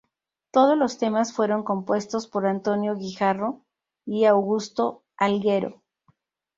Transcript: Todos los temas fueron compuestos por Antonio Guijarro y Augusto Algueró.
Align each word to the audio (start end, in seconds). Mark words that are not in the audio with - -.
Todos 0.49 0.75
los 0.75 0.97
temas 0.97 1.31
fueron 1.31 1.61
compuestos 1.61 2.27
por 2.27 2.47
Antonio 2.47 2.95
Guijarro 2.95 3.61
y 4.03 4.25
Augusto 4.25 5.03
Algueró. 5.15 5.83